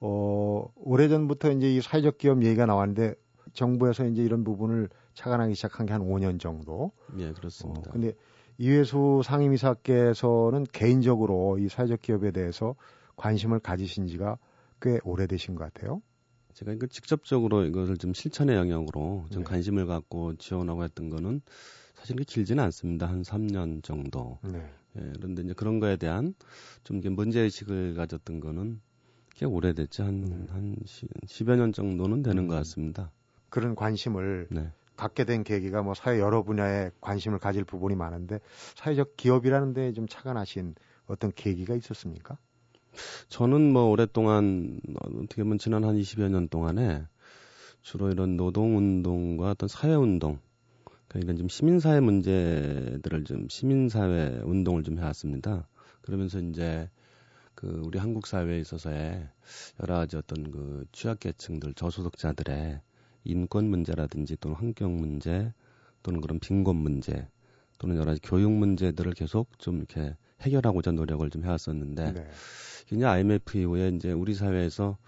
[0.00, 3.14] 어, 오래전부터 이제 이 사회적 기업 얘기가 나왔는데
[3.54, 6.92] 정부에서 이제 이런 부분을 착안하기 시작한 게 한 5년 정도.
[7.18, 7.88] 예, 그렇습니다.
[7.88, 8.12] 어, 근데
[8.58, 12.74] 이회수 상임이사께서는 개인적으로 이 사회적 기업에 대해서
[13.16, 14.38] 관심을 가지신 지가
[14.80, 16.02] 꽤 오래되신 것 같아요.
[16.54, 19.50] 제가 이거 직접적으로 이것을 좀 실천의 영역으로 좀 네.
[19.50, 21.40] 관심을 갖고 지원하고 했던 거는
[21.94, 23.06] 사실 그렇게 길지는 않습니다.
[23.08, 24.38] 한 3년 정도.
[24.42, 24.58] 네.
[24.96, 26.34] 예, 그런데 이제 그런 거에 대한
[26.84, 28.80] 좀 문제의식을 가졌던 거는
[29.34, 30.04] 꽤 오래됐죠.
[30.04, 30.46] 한, 네.
[30.50, 32.48] 한 10여 년 정도는 되는 음.
[32.48, 33.10] 것 같습니다.
[33.54, 34.68] 그런 관심을 네.
[34.96, 38.40] 갖게 된 계기가 뭐 사회 여러 분야에 관심을 가질 부분이 많은데
[38.74, 40.74] 사회적 기업이라는 데좀 착안하신
[41.06, 42.36] 어떤 계기가 있었습니까?
[43.28, 44.80] 저는 뭐 오랫동안
[45.22, 47.06] 어떻게 보면 지난 한 20여 년 동안에
[47.80, 50.40] 주로 이런 노동운동과 어떤 사회운동,
[51.06, 55.68] 그러니까 이런 좀 시민사회 문제들을 좀 시민사회 운동을 좀 해왔습니다.
[56.02, 56.90] 그러면서 이제
[57.54, 59.28] 그 우리 한국 사회에 있어서의
[59.80, 62.80] 여러 가지 어떤 그 취약계층들, 저소득자들의
[63.24, 65.52] 인권 문제라든지 또는 환경 문제
[66.02, 67.26] 또는 그런 빈곤 문제
[67.78, 72.28] 또는 여러 가지 교육 문제들을 계속 좀 이렇게 해결하고자 노력을 좀 해왔었는데 네.
[72.92, 74.98] 이제 IMF 이후에 이제 우리 사회에서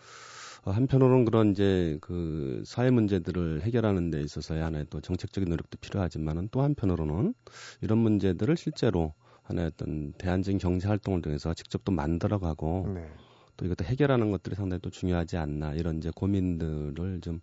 [0.65, 6.63] 한편으로는 그런 이제 그 사회 문제들을 해결하는 데 있어서의 하나의 또 정책적인 노력도 필요하지만은 또
[6.63, 7.35] 한편으로는
[7.83, 13.09] 이런 문제들을 실제로 하나의 어떤 대안적인 경제 활동을 통해서 직접 또 만들어가고 네.
[13.57, 17.41] 또 이것도 해결하는 것들이 상당히 또 중요하지 않나 이런 이제 고민들을 좀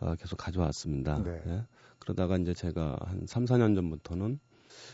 [0.00, 1.22] 어, 계속 가져왔습니다.
[1.22, 1.42] 네.
[1.46, 1.62] 예?
[1.98, 4.38] 그러다가 이제 제가 한 3, 4년 전부터는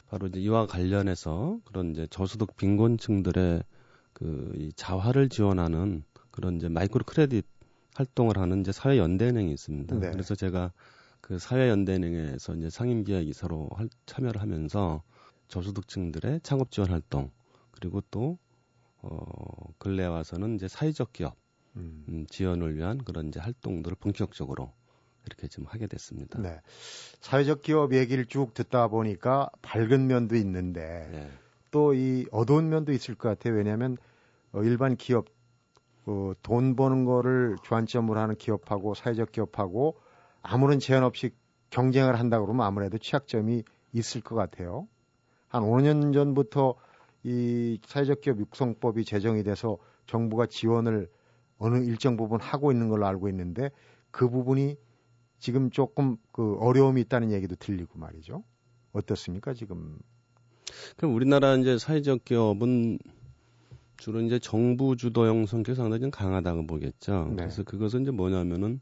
[0.09, 3.63] 바로 이제 이와 관련해서 그런 이제 저소득 빈곤층들의
[4.13, 7.47] 그 이 자활을 지원하는 그런 이제 마이크로 크레딧
[7.95, 9.99] 활동을 하는 이제 사회 연대은행이 있습니다.
[9.99, 10.11] 네.
[10.11, 10.73] 그래서 제가
[11.21, 15.03] 그 사회 연대은행에서 이제 상임 기획 이사로 할, 참여를 하면서
[15.49, 17.31] 저소득층들의 창업 지원 활동
[17.73, 18.39] 그리고 또
[19.03, 19.19] 어,
[19.79, 21.37] 근래 와서는 이제 사회적 기업
[21.77, 22.05] 음.
[22.09, 24.73] 음, 지원을 위한 그런 이제 활동들을 본격적으로
[25.27, 26.41] 이렇게 좀 하게 됐습니다.
[26.41, 26.61] 네.
[27.21, 31.31] 사회적 기업 얘기를 쭉 듣다 보니까 밝은 면도 있는데 네.
[31.71, 33.55] 또이 어두운 면도 있을 것 같아요.
[33.55, 33.97] 왜냐하면
[34.53, 35.27] 어, 일반 기업
[36.07, 39.97] 어, 돈 버는 거를 주안점으로 하는 기업하고 사회적 기업하고
[40.43, 41.31] 아무런 제한 없이
[41.71, 44.89] 경쟁을 한다 그러면 아무래도 취약점이 있을 것 같아요.
[45.49, 46.75] 한 5년 전부터
[47.23, 51.11] 이 사회적 기업 육성법이 제정이 돼서 정부가 지원을
[51.59, 53.71] 어느 일정 부분 하고 있는 걸로 알고 있는데
[54.11, 54.77] 그 부분이
[55.41, 58.45] 지금 조금 그 어려움이 있다는 얘기도 들리고 말이죠.
[58.93, 59.99] 어떻습니까, 지금?
[60.97, 62.99] 그럼 우리나라 이제 사회적 기업은
[63.97, 67.27] 주로 이제 정부 주도형 성격이 상당히 좀 강하다고 보겠죠.
[67.31, 67.37] 네.
[67.37, 68.81] 그래서 그것은 이제 뭐냐면은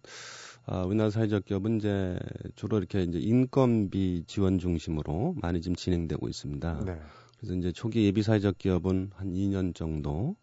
[0.67, 2.19] 아, 우리나라 사회적 기업은 이제
[2.55, 6.85] 주로 이렇게 이제 인건비 지원 중심으로 많이 지금 진행되고 있습니다.
[6.85, 7.01] 네.
[7.39, 10.37] 그래서 이제 초기 예비 사회적 기업은 한 2년 정도,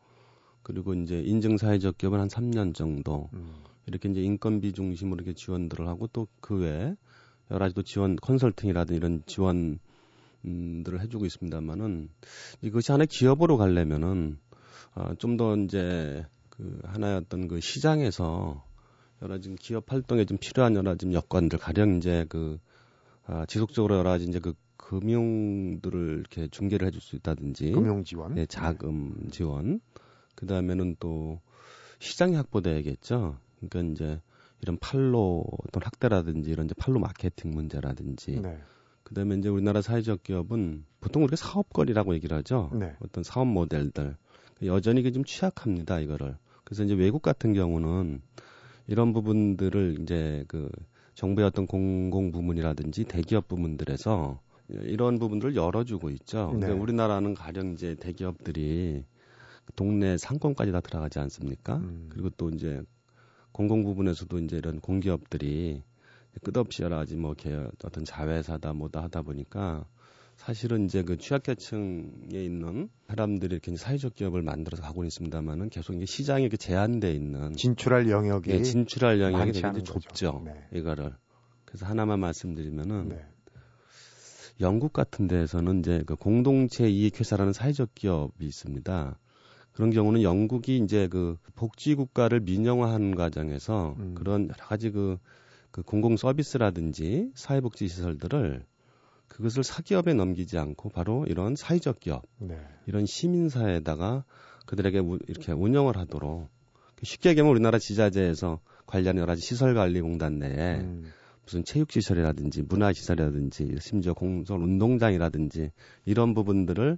[0.63, 3.53] 그리고 이제 인증 사회적 기업은 한 3년 정도, 음.
[3.87, 6.95] 이렇게 이제 인건비 중심으로 이렇게 지원들을 하고 또 그 외에
[7.51, 9.79] 여러 가지 또 지원 컨설팅이라든 이런 지원
[10.83, 12.09] 들을 해주고 있습니다만은
[12.61, 14.37] 이것이 하나의 기업으로 가려면은
[14.93, 18.63] 어, 좀더 이제 그 하나의 어떤 그 시장에서
[19.21, 22.59] 여러 지금 기업 활동에 좀 필요한 여러 지금 여건들 가령 이제 그
[23.25, 28.45] 아, 지속적으로 여러 가지 이제 그 금융들을 이렇게 중개를 해줄 수 있다든지 금융 지원, 네,
[28.45, 29.81] 자금 지원.
[30.35, 31.41] 그 다음에는 또
[31.99, 33.37] 시장이 확보돼야겠죠.
[33.69, 34.21] 그러니까 이제
[34.61, 38.39] 이런 팔로 어떤 확대라든지 이런 이제 팔로 마케팅 문제라든지.
[38.41, 38.57] 네.
[39.03, 42.71] 그 다음에 이제 우리나라 사회적 기업은 보통 우리가 사업거리라고 얘기를 하죠.
[42.73, 42.95] 네.
[42.99, 44.15] 어떤 사업 모델들.
[44.63, 46.37] 여전히 좀 취약합니다, 이거를.
[46.63, 48.21] 그래서 이제 외국 같은 경우는
[48.87, 50.69] 이런 부분들을 이제 그
[51.13, 56.51] 정부의 어떤 공공 부문이라든지 대기업 부문들에서 이런 부분들을 열어주고 있죠.
[56.53, 56.67] 네.
[56.67, 59.03] 근데 우리나라는 가령 이제 대기업들이
[59.75, 61.77] 동네 상권까지 다 들어가지 않습니까?
[61.77, 62.09] 음.
[62.09, 62.81] 그리고 또 이제
[63.55, 65.81] 공공 부분에서도 이제 이런 공기업들이
[66.43, 67.33] 끝없이 여러 가지 뭐
[67.85, 69.85] 어떤 자회사다 뭐다 하다 보니까
[70.35, 76.41] 사실은 이제 그 취약계층에 있는 사람들이 이렇게 사회적 기업을 만들어서 가고 있습니다만은 계속 이게 시장에
[76.41, 79.83] 이렇게 제한돼 있는 진출할 영역이 예, 진출할 영역이 되게.
[79.83, 80.41] 좁죠.
[80.43, 80.67] 네.
[80.77, 81.13] 이거를
[81.63, 83.25] 그래서 하나만 말씀드리면은 네.
[84.59, 89.17] 영국 같은 데에서는 이제 그 공동체 이익회사라는 사회적 기업이 있습니다.
[89.75, 94.15] 그런 경우는 영국이 이제 그 복지 국가를 민영화하는 과정에서 음.
[94.15, 95.17] 그런 여러 가지 그,
[95.69, 98.65] 그 공공 서비스라든지 사회복지 시설들을
[99.27, 102.57] 그것을 사기업에 넘기지 않고 바로 이런 사회적 기업, 네.
[102.85, 104.23] 이런 시민사회에다가
[104.65, 106.47] 그들에게 우- 이렇게 운영을 하도록
[107.03, 111.11] 쉽게 얘기하면 우리나라 지자체에서 관리하는 여러 가지 시설관리공단 내에 음.
[111.43, 115.71] 무슨 체육시설이라든지 문화시설이라든지 심지어 공설 운동장이라든지
[116.05, 116.97] 이런 부분들을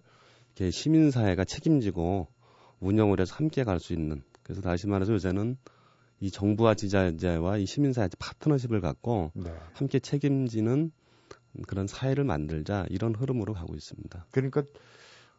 [0.56, 2.28] 이렇게 시민사회가 책임지고
[2.80, 5.58] 운영을 해서 함께 갈 수 있는 그래서 다시 말해서 요새는
[6.20, 9.54] 이 정부와 지자체와 이 시민사회 파트너십을 갖고 네.
[9.74, 10.92] 함께 책임지는
[11.68, 14.26] 그런 사회를 만들자 이런 흐름으로 가고 있습니다.
[14.32, 14.64] 그러니까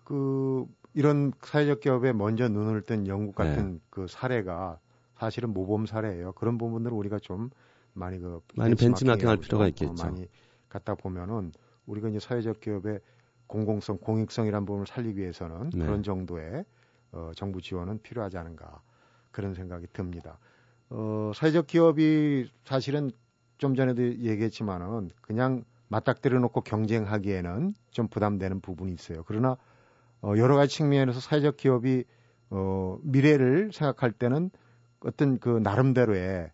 [0.05, 3.81] 그 이런 사회적 기업에 먼저 눈을 뜬 영국 같은 네.
[3.91, 4.79] 그 사례가
[5.17, 6.33] 사실은 모범 사례예요.
[6.33, 7.51] 그런 부분들을 우리가 좀
[7.93, 9.69] 많이 그 많이 벤치마킹 할 벤치마킹이라고 필요가.
[9.69, 9.91] 있겠죠.
[9.91, 10.27] 어, 많이
[10.69, 11.53] 갖다 보면은
[11.87, 13.01] 우리가 이제 사회적 기업의
[13.47, 15.85] 공공성, 공익성이라는 부분을 살리기 위해서는 네.
[15.85, 16.65] 그런 정도의
[17.13, 18.81] 어, 정부 지원은 필요하지 않은가
[19.31, 20.39] 그런 생각이 듭니다.
[20.91, 23.11] 어, 사회적 기업이 사실은
[23.59, 29.23] 좀 전에도 얘기했지만은 그냥 맞닥뜨려 놓고 경쟁하기에는 좀 부담되는 부분이 있어요.
[29.27, 29.57] 그러나
[30.21, 32.05] 어, 여러 가지 측면에서 사회적 기업이
[32.51, 34.51] 어, 미래를 생각할 때는
[35.01, 36.51] 어떤 그 나름대로의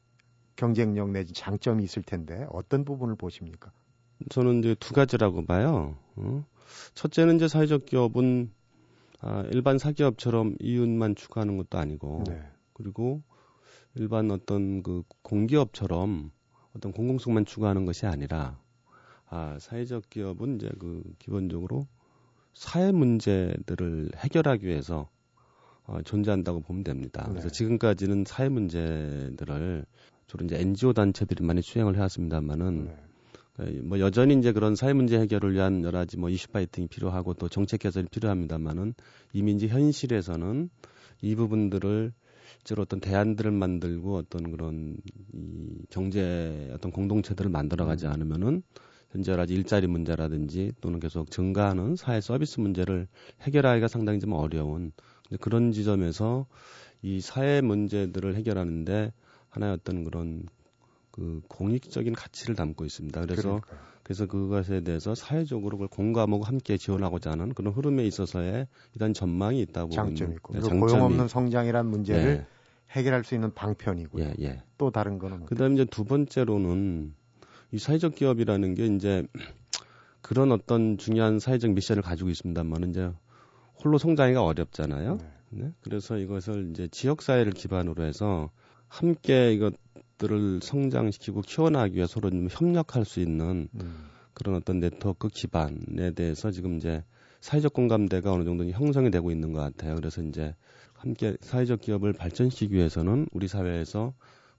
[0.57, 3.73] 경쟁력 내지 장점이 있을 텐데 어떤 부분을 보십니까?
[4.31, 5.97] 저는 이제 두 가지라고 봐요.
[6.17, 6.45] 어?
[6.95, 8.53] 첫째는 이제 사회적 기업은
[9.27, 12.43] 아, 일반 사기업처럼 이윤만 추구하는 것도 아니고 네.
[12.75, 13.23] 그리고
[13.95, 16.31] 일반 어떤 그 공기업처럼
[16.77, 18.61] 어떤 공공성만 추구하는 것이 아니라
[19.31, 21.87] 아, 사회적 기업은 이제 그 기본적으로
[22.53, 25.09] 사회 문제들을 해결하기 위해서
[25.87, 27.27] 어, 존재한다고 보면 됩니다.
[27.31, 27.53] 그래서 네.
[27.53, 29.87] 지금까지는 사회 문제들을
[30.27, 32.97] 주로 이제 NGO 단체들이 많이 수행을 해왔습니다만은 네.
[33.61, 37.35] 에, 뭐 여전히 이제 그런 사회 문제 해결을 위한 여러 가지 뭐 이슈 파이팅이 필요하고
[37.35, 38.95] 또 정책 개선이 필요합니다만은
[39.33, 40.71] 이미 이제 현실에서는
[41.23, 42.13] 이 부분들을
[42.59, 44.97] 실제로 어떤 대안들을 만들고 어떤 그런
[45.33, 48.13] 이 경제 어떤 공동체들을 만들어가지 음.
[48.13, 48.63] 않으면은
[49.11, 53.07] 현재 여러 가지 일자리 문제라든지 또는 계속 증가하는 사회 서비스 문제를
[53.43, 54.93] 해결하기가 상당히 좀 어려운
[55.41, 56.47] 그런 지점에서
[57.03, 59.13] 이 사회 문제들을 해결하는데
[59.51, 60.47] 하나의 어떤 그런
[61.15, 63.21] 그 공익적인 가치를 담고 있습니다.
[63.21, 63.79] 그래서 그러니까요.
[64.03, 69.91] 그래서 그것에 대해서 사회적으로 그걸 공감하고 함께 지원하고자 하는 그런 흐름에 있어서의 일단 전망이 있다고
[69.91, 72.47] 장점이 있고 네, 장점이 고용 없는 성장이라는 문제를 예,
[72.91, 74.25] 해결할 수 있는 방편이고요.
[74.25, 74.63] 예, 예.
[74.77, 77.15] 또 다른 거는 그다음에 이제 두 번째로는
[77.71, 79.25] 이 사회적 기업이라는 게 이제
[80.21, 83.13] 그런 어떤 중요한 사회적 미션을 가지고 있습니다만 이제
[83.85, 85.19] 홀로 성장하기가 어렵잖아요.
[85.19, 85.29] 네.
[85.51, 85.73] 네?
[85.81, 88.51] 그래서 이것을 이제 지역 사회를 기반으로 해서
[88.89, 89.71] 함께 이
[90.19, 94.11] 것들을 성장시키고 키워나가기 위해 서로 좀 협력할 수 있는 음.
[94.33, 97.05] 그런 어떤 네트워크 기반에 대해서 지금 이제
[97.41, 99.95] 사회적 공감대가 어느 정도 형성이 되고 있는 것 같아요.
[99.97, 100.55] 그래서 이제
[100.95, 104.15] 함께 사회적 기업을 발전시키기 위해서는 우리 사회에서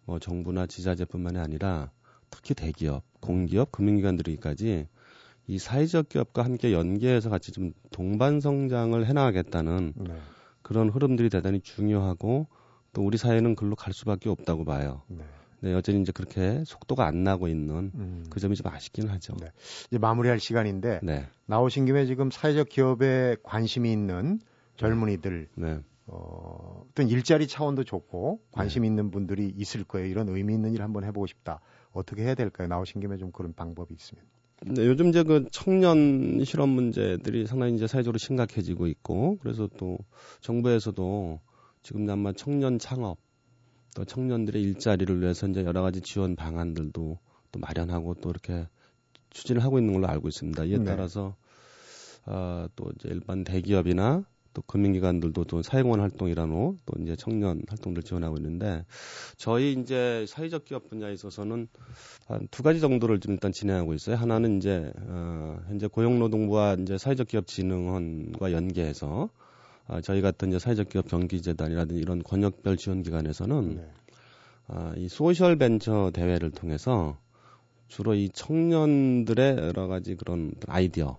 [0.05, 1.91] 뭐 정부나 지자체뿐만이 아니라
[2.29, 4.87] 특히 대기업, 공기업, 금융기관들이까지
[5.47, 10.17] 이 사회적 기업과 함께 연계해서 같이 좀 동반 성장을 해나가겠다는 네.
[10.61, 12.47] 그런 흐름들이 대단히 중요하고
[12.93, 15.01] 또 우리 사회는 글로 갈 수밖에 없다고 봐요.
[15.07, 15.23] 네.
[15.61, 18.25] 네, 여전히 이제 그렇게 속도가 안 나고 있는 음.
[18.29, 19.35] 그 점이 좀 아쉽긴 하죠.
[19.39, 19.51] 네.
[19.87, 24.39] 이제 마무리할 시간인데 네, 나오신 김에 지금 사회적 기업에 관심이 있는
[24.77, 25.79] 젊은이들 네.
[26.07, 28.87] 어, 어떤 일자리 차원도 좋고 관심 네.
[28.87, 30.07] 있는 분들이 있을 거예요.
[30.07, 31.61] 이런 의미 있는 일 한번 해보고 싶다.
[31.91, 32.67] 어떻게 해야 될까요?
[32.67, 34.23] 나오신 김에 좀 그런 방법이 있으면.
[34.61, 39.97] 네, 요즘 이제 그 청년 실업 문제들이 상당히 이제 사회적으로 심각해지고 있고 그래서 또
[40.41, 41.39] 정부에서도
[41.81, 43.17] 지금 아마 청년 창업
[43.95, 47.17] 또 청년들의 일자리를 위해서 이제 여러 가지 지원 방안들도
[47.51, 48.67] 또 마련하고 또 이렇게
[49.31, 50.65] 추진을 하고 있는 걸로 알고 있습니다.
[50.65, 50.83] 이에 네.
[50.83, 51.35] 따라서
[52.25, 58.37] 아, 또 이제 일반 대기업이나 또 금융기관들도 또 사회공헌 활동이라노 또 이제 청년 활동들 지원하고
[58.37, 58.85] 있는데
[59.37, 61.67] 저희 이제 사회적 기업 분야에 있어서는
[62.27, 64.15] 한 두 가지 정도를 좀 일단 진행하고 있어요.
[64.15, 69.29] 하나는 이제 어, 현재 고용노동부와 이제 사회적 기업 진흥원과 연계해서
[69.87, 73.89] 아, 저희 같은 이제 사회적 기업 경기재단이라든지 이런 권역별 지원 기관에서는 네.
[74.67, 77.17] 아, 이 소셜 벤처 대회를 통해서
[77.87, 81.17] 주로 이 청년들의 여러 가지 그런 아이디어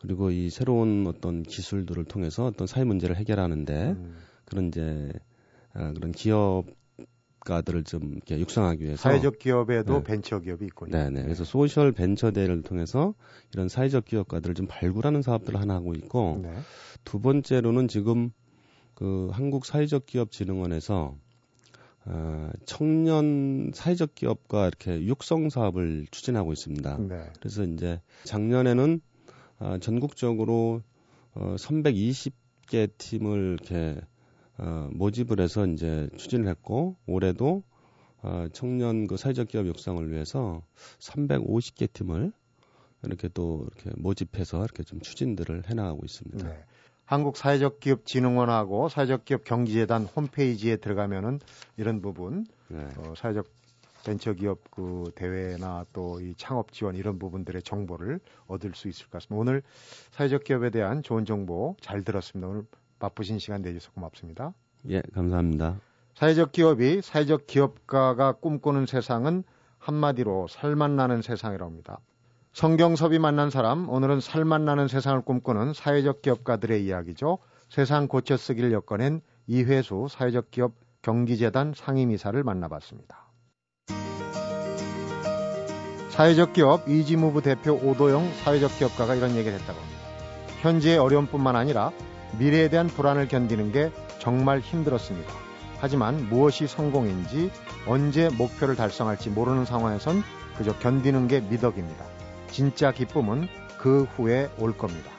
[0.00, 4.16] 그리고 이 새로운 어떤 기술들을 통해서 어떤 사회 문제를 해결하는데 음.
[4.44, 5.12] 그런 이제
[5.72, 10.02] 아, 그런 기업가들을 좀 이렇게 육성하기 위해서 사회적 기업에도 네.
[10.02, 10.96] 벤처 기업이 있군요.
[10.96, 11.22] 네, 네.
[11.22, 13.14] 그래서 소셜 벤처 대회를 통해서
[13.52, 16.54] 이런 사회적 기업가들을 좀 발굴하는 사업들을 하나 하고 있고 네.
[17.04, 18.30] 두 번째로는 지금
[18.94, 21.16] 그 한국 사회적 기업 진흥원에서
[22.06, 26.98] 어, 청년 사회적 기업과 이렇게 육성 사업을 추진하고 있습니다.
[27.08, 27.24] 네.
[27.40, 29.00] 그래서 이제 작년에는
[29.58, 30.82] 어, 전국적으로
[31.34, 34.00] 어, 320개 팀을 이렇게
[34.58, 37.62] 어, 모집을 해서 이제 추진을 했고 올해도
[38.22, 40.62] 어, 청년 그 사회적 기업 육성을 위해서
[41.00, 42.32] 350개 팀을
[43.02, 46.48] 이렇게 또 이렇게 모집해서 이렇게 좀 추진들을 해나가고 있습니다.
[46.48, 46.64] 네.
[47.04, 51.38] 한국 사회적 기업 진흥원하고 사회적 기업 경기재단 홈페이지에 들어가면은
[51.76, 52.88] 이런 부분 네.
[52.96, 53.46] 어, 사회적
[54.06, 59.40] 벤처기업 그 대회나 또 이 창업 지원 이런 부분들의 정보를 얻을 수 있을 것 같습니다.
[59.40, 59.62] 오늘
[60.12, 62.48] 사회적 기업에 대한 좋은 정보 잘 들었습니다.
[62.48, 62.64] 오늘
[63.04, 64.54] 바쁘신 시간 내주셔서 고맙습니다.
[64.88, 65.78] 예, 감사합니다.
[66.14, 69.44] 사회적 기업이 사회적 기업가가 꿈꾸는 세상은
[69.78, 71.98] 한마디로 살맛나는 세상이라고 합니다.
[72.52, 77.38] 성경섭이 만난 사람, 오늘은 살맛나는 세상을 꿈꾸는 사회적 기업가들의 이야기죠.
[77.68, 83.28] 세상 고쳐 쓰기를 엮어낸 이회수 사회적 기업 경기재단 상임이사를 만나봤습니다.
[86.08, 90.00] 사회적 기업 이지무브 대표 오도영 사회적 기업가가 이런 얘기를 했다고 합니다.
[90.62, 91.92] 현재의 어려움뿐만 아니라
[92.38, 95.32] 미래에 대한 불안을 견디는 게 정말 힘들었습니다.
[95.78, 97.50] 하지만 무엇이 성공인지
[97.86, 100.22] 언제 목표를 달성할지 모르는 상황에선
[100.56, 102.04] 그저 견디는 게 미덕입니다.
[102.50, 105.10] 진짜 기쁨은 그 후에 올 겁니다.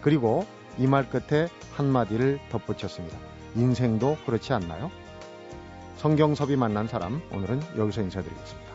[0.00, 0.46] 그리고
[0.78, 3.16] 이 말 끝에 한마디를 덧붙였습니다.
[3.56, 4.90] 인생도 그렇지 않나요?
[5.96, 8.65] 성경섭이 만난 사람, 오늘은 여기서 인사드리겠습니다.